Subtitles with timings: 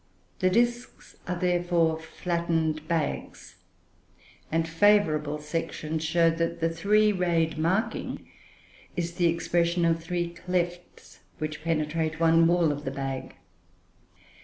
[0.39, 3.57] The disks are, therefore, flattened bags;
[4.51, 8.27] and favourable sections show that the three rayed marking
[8.95, 13.35] is the expression of three clefts, which penetrate one wall of the bag.